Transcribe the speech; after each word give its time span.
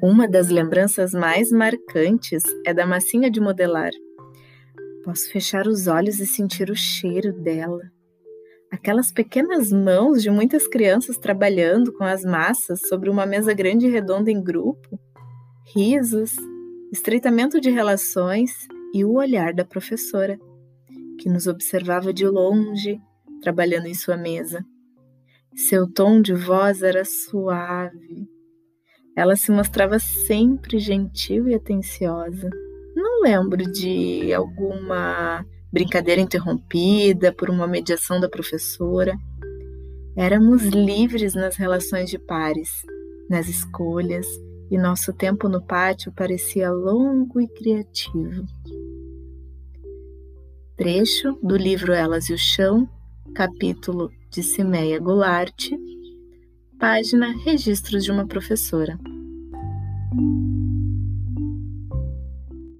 Uma 0.00 0.28
das 0.28 0.48
lembranças 0.48 1.12
mais 1.12 1.50
marcantes 1.50 2.44
é 2.64 2.72
da 2.72 2.86
massinha 2.86 3.28
de 3.28 3.40
modelar. 3.40 3.90
Posso 5.02 5.28
fechar 5.32 5.66
os 5.66 5.88
olhos 5.88 6.20
e 6.20 6.26
sentir 6.26 6.70
o 6.70 6.76
cheiro 6.76 7.32
dela. 7.32 7.82
Aquelas 8.70 9.10
pequenas 9.10 9.72
mãos 9.72 10.22
de 10.22 10.30
muitas 10.30 10.68
crianças 10.68 11.16
trabalhando 11.16 11.92
com 11.92 12.04
as 12.04 12.22
massas 12.22 12.78
sobre 12.86 13.10
uma 13.10 13.26
mesa 13.26 13.52
grande 13.52 13.86
e 13.86 13.90
redonda 13.90 14.30
em 14.30 14.40
grupo. 14.40 15.00
Risos, 15.74 16.36
estreitamento 16.92 17.60
de 17.60 17.68
relações 17.68 18.52
e 18.94 19.04
o 19.04 19.14
olhar 19.14 19.52
da 19.52 19.64
professora, 19.64 20.38
que 21.18 21.28
nos 21.28 21.48
observava 21.48 22.12
de 22.12 22.24
longe, 22.24 23.00
trabalhando 23.42 23.86
em 23.86 23.94
sua 23.94 24.16
mesa. 24.16 24.64
Seu 25.56 25.92
tom 25.92 26.22
de 26.22 26.34
voz 26.34 26.84
era 26.84 27.04
suave 27.04 28.37
ela 29.18 29.34
se 29.34 29.50
mostrava 29.50 29.98
sempre 29.98 30.78
gentil 30.78 31.48
e 31.48 31.54
atenciosa. 31.56 32.48
Não 32.94 33.22
lembro 33.22 33.64
de 33.72 34.32
alguma 34.32 35.44
brincadeira 35.72 36.20
interrompida 36.20 37.32
por 37.32 37.50
uma 37.50 37.66
mediação 37.66 38.20
da 38.20 38.28
professora. 38.28 39.18
Éramos 40.16 40.62
livres 40.66 41.34
nas 41.34 41.56
relações 41.56 42.08
de 42.08 42.16
pares, 42.16 42.84
nas 43.28 43.48
escolhas, 43.48 44.24
e 44.70 44.78
nosso 44.78 45.12
tempo 45.12 45.48
no 45.48 45.66
pátio 45.66 46.12
parecia 46.12 46.70
longo 46.70 47.40
e 47.40 47.48
criativo. 47.48 48.46
Trecho 50.76 51.36
do 51.42 51.56
livro 51.56 51.92
Elas 51.92 52.28
e 52.28 52.34
o 52.34 52.38
Chão, 52.38 52.88
capítulo 53.34 54.12
de 54.30 54.44
Cimeia 54.44 55.00
Goulart, 55.00 55.70
Página 56.78 57.34
Registros 57.44 58.04
de 58.04 58.12
uma 58.12 58.24
professora. 58.24 58.96